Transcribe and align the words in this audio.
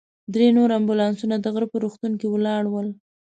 درې 0.33 0.47
نور 0.57 0.69
امبولانسونه 0.79 1.35
د 1.39 1.45
غره 1.53 1.67
په 1.71 1.77
روغتون 1.83 2.11
کې 2.19 2.27
ولاړ 2.29 2.63
ول. 2.69 2.87